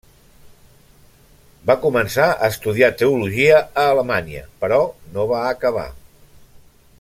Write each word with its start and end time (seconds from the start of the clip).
Va 1.71 1.75
començar 1.83 2.25
a 2.31 2.49
estudiar 2.53 2.89
teologia 3.03 3.59
a 3.61 3.85
Alemanya, 3.91 4.43
però 4.65 4.81
no 5.19 5.29
va 5.35 5.45
acabar. 5.55 5.89